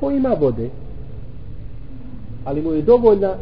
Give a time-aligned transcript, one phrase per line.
[0.00, 0.70] ko ima vode
[2.44, 3.34] ali mu je dovoljna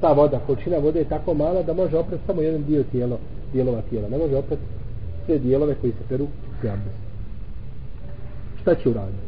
[0.00, 3.18] ta voda, količina vode je tako mala da može oprati samo jedan dio tijelo,
[3.52, 4.08] dijelova tijela.
[4.08, 4.62] Ne može oprati
[5.26, 6.26] sve dijelove koji se peru
[6.60, 6.70] pri.
[8.60, 9.18] Šta će uraditi?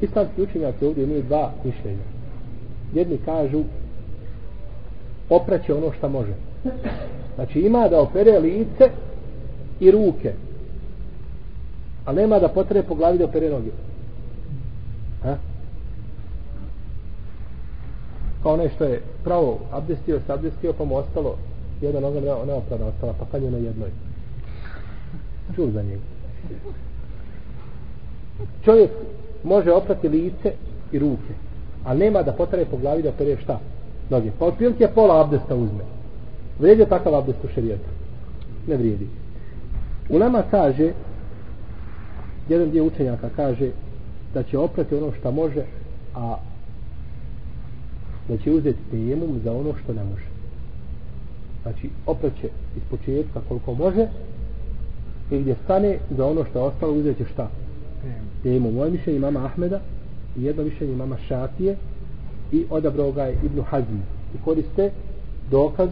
[0.00, 2.04] Islamski učenjaci ovdje imaju dva mišljenja.
[2.94, 3.62] Jedni kažu
[5.30, 6.32] opraće ono što može.
[7.34, 8.90] Znači ima da opere lice
[9.80, 10.32] i ruke.
[12.04, 13.70] A nema da potrebe po glavi da opere noge.
[15.24, 15.36] Ha?
[18.42, 21.36] kao što je pravo abdestio se abdestio pa mu ostalo
[21.80, 23.90] jedna noga ne, neopravda ostala pa kad je na jednoj?
[25.54, 26.02] Čul za njega
[28.64, 28.90] čovjek
[29.44, 30.52] može oprati lice
[30.92, 31.34] i ruke
[31.84, 33.60] a nema da potrebe po glavi da pere šta?
[34.10, 34.30] Noge.
[34.38, 35.84] Pa otprilike pola abdesta uzme.
[36.58, 37.88] Vrijedi je takav abdest u šerijetu
[38.66, 39.08] ne vrijedi.
[40.08, 40.92] U nama kaže
[42.48, 43.70] jedan dio učenjaka kaže
[44.34, 45.64] da će oprati ono što može
[46.14, 46.36] a
[48.28, 50.24] da će uzeti tejemum za ono što ne može.
[51.62, 54.06] Znači, opreće iz početka koliko može
[55.30, 57.48] i gdje stane za ono što je ostalo uzet će šta?
[58.42, 58.74] Tejemum.
[58.74, 59.80] Moje mišljenje imama Ahmeda
[60.36, 61.76] i jedno mišljenje imama Šatije
[62.52, 64.00] i odabrao ga je Ibnu Hazmi.
[64.34, 64.90] I koriste
[65.50, 65.88] dokaz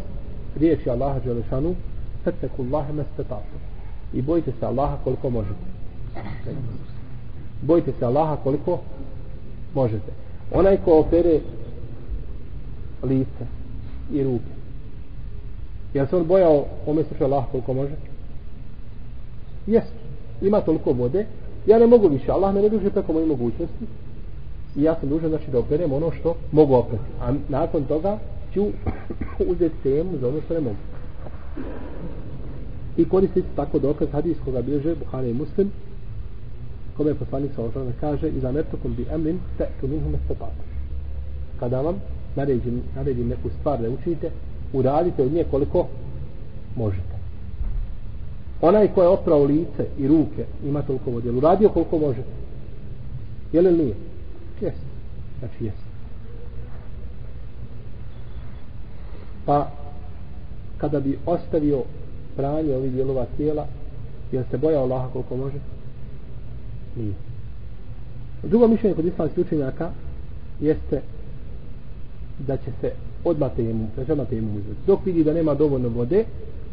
[0.60, 1.74] riječi Allaha Đelešanu
[2.24, 3.56] Fetteku Allahe mestetatu.
[4.12, 5.72] I bojite se Allaha koliko možete.
[7.62, 8.78] Bojite se Allaha koliko
[9.74, 10.12] možete.
[10.54, 11.40] Onaj ko opere
[13.02, 13.46] lice
[14.12, 14.52] i ruke.
[15.94, 17.94] Jel se on bojao ome sluša Allah koliko može?
[19.66, 19.92] Jest.
[20.42, 21.26] Ima toliko vode.
[21.66, 22.32] Ja ne mogu više.
[22.32, 23.84] Allah me ne duže preko moje mogućnosti.
[24.76, 27.04] I ja sam dužan znači da operem ono što mogu oprati.
[27.20, 28.18] A nakon toga
[28.54, 28.66] ću
[29.46, 30.76] uzeti temu za ono što ne mogu.
[32.96, 35.70] I koristiti tako dokaz hadijskog bilježe Buhari i Muslim
[36.96, 38.52] kome je poslanik sa osvrame kaže i za
[38.96, 40.62] bi emrin te tu minhum estopatu.
[41.60, 42.00] Kada vam
[42.36, 44.30] naredim, naredim neku stvar da učinite,
[44.72, 45.86] uradite od nje koliko
[46.76, 47.12] možete.
[48.60, 52.22] Onaj ko je oprao lice i ruke, ima toliko vode, uradio koliko može.
[53.52, 53.94] Je li nije?
[54.60, 54.86] Jeste.
[55.38, 55.92] Znači jeste.
[59.46, 59.70] Pa,
[60.78, 61.82] kada bi ostavio
[62.36, 63.66] pranje ovih dijelova tijela,
[64.32, 65.58] jel se bojao Allaha koliko može?
[66.96, 67.12] Nije.
[68.42, 69.90] Drugo mišljenje kod islamskih učenjaka
[70.60, 71.00] jeste
[72.38, 72.92] da će se
[73.24, 74.86] odmah tejemum, da će odmah tejemum uzeti.
[74.86, 76.24] Dok vidi da nema dovoljno vode,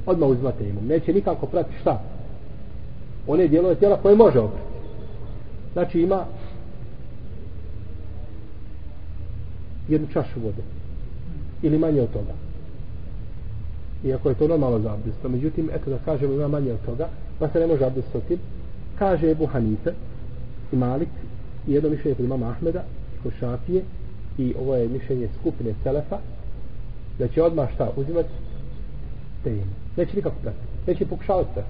[0.05, 0.87] odmah uzma tejemum.
[0.87, 2.01] Neće nikako prati šta?
[3.27, 4.69] One dijelove tijela koje može oprati.
[5.73, 6.25] Znači ima
[9.89, 10.63] jednu čašu vode.
[11.61, 12.33] Ili manje od toga.
[14.03, 15.17] Iako je to normalno za abdest.
[15.23, 17.09] Međutim, eto da kažemo ima manje od toga,
[17.39, 18.07] pa se ne može abdest.
[18.99, 19.93] Kaže Ebu Hanife
[20.71, 21.09] i Malik
[21.67, 22.83] i jedno mišljenje kod imama Ahmeda,
[23.23, 23.83] kod Šafije,
[24.37, 26.17] i ovo je mišljenje skupine Selefa
[27.19, 28.29] da će odmah šta uzimati
[29.43, 31.69] tejemu neće nikako prati neće pokušavati prati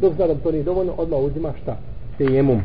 [0.00, 1.76] dok zna da to nije dovoljno odmah uzima šta?
[2.18, 2.60] Temum.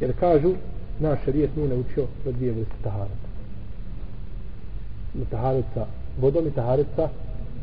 [0.00, 0.52] jer kažu
[1.00, 3.28] naš rijet nije naučio da dvije vrste taharata
[5.30, 5.86] taharet sa
[6.20, 7.08] vodom i taharet sa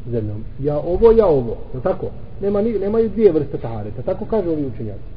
[0.10, 0.44] zemljom.
[0.60, 2.10] Ja ovo, ja ovo no tako?
[2.42, 5.12] Nema, nemaju dvije vrste tahareta tako kažu ovi učenjaci?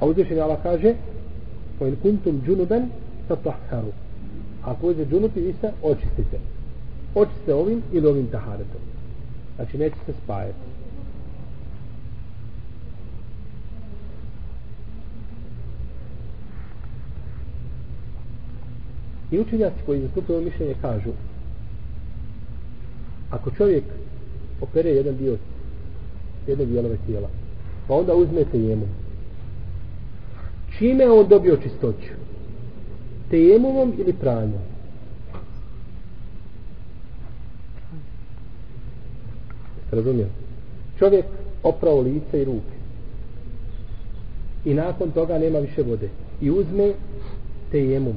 [0.00, 0.94] A uzvišenje Allah kaže
[1.78, 2.88] Po in kuntum džunuben
[3.28, 3.92] Tatahharu.
[4.64, 6.38] Ako uđe džunupi vi se očistite.
[7.14, 8.80] Očistite ovim ili ovim taharetom.
[9.56, 10.75] Znači neće se spajati.
[19.30, 21.10] I učenjaci koji zastupaju mišljenje kažu
[23.30, 23.84] Ako čovjek
[24.60, 25.36] opere jedan dio
[26.46, 27.28] jedne dijelove tijela
[27.88, 28.86] pa onda uzmete jemu
[30.78, 32.12] čime on dobio čistoću?
[33.30, 34.60] Tejemovom ili pranjom
[39.90, 40.28] razumijem
[40.98, 41.24] čovjek
[41.62, 42.76] oprao lice i ruke.
[44.64, 46.08] I nakon toga nema više vode.
[46.40, 46.92] I uzme
[47.70, 48.16] tejemum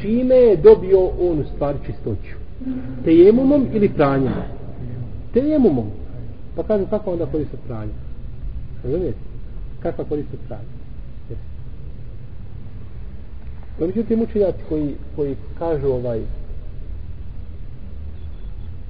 [0.00, 2.36] čime je dobio on u stvari čistoću?
[3.04, 4.56] Tejemumom ili pranjem?
[5.36, 5.90] tejemumom.
[6.56, 7.92] Pa kažem kako onda koristiti pranje?
[8.84, 9.18] Razumijete?
[9.82, 10.76] Kakva koristiti pranje?
[11.30, 11.36] No,
[13.78, 16.20] pa međutim, učenjaci koji, koji kažu ovaj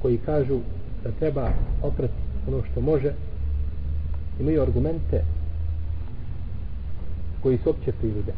[0.02, 0.58] koji kažu
[1.04, 1.50] da treba
[1.82, 2.14] oprati
[2.48, 3.12] ono što može
[4.40, 5.24] imaju argumente
[7.42, 8.32] koji su opće prirode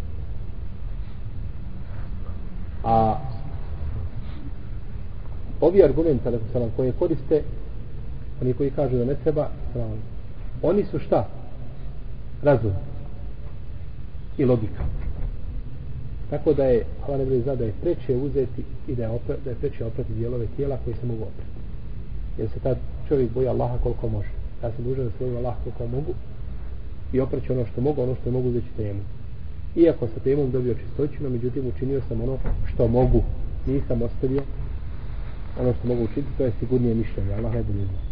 [2.85, 3.19] a
[5.61, 6.25] ovi argumenti
[6.77, 7.43] koje koriste
[8.43, 9.49] oni koji kažu da ne treba
[10.63, 11.27] oni su šta?
[12.43, 12.73] Razum.
[14.39, 14.85] I logika.
[16.31, 19.37] Tako da je, hvala ne bude zna da je preče uzeti i da je, opre,
[19.45, 21.51] da je preče oprati dijelove tijela koji se mogu oprati.
[22.39, 22.77] Jer se tad
[23.09, 24.29] čovjek boji Allaha koliko može.
[24.63, 26.15] Ja sam dužan da se bojim Allaha koliko mogu
[27.13, 29.01] i opraću ono što mogu, ono što mogu uzeti temu.
[29.79, 33.23] Iako sa temom dobio čistoću, no međutim učinio sam ono što mogu.
[33.67, 34.43] Nisam ostavio
[35.61, 37.35] ono što mogu učiniti, to je sigurnije mišljenje.
[37.35, 38.08] Allah ne bude zna.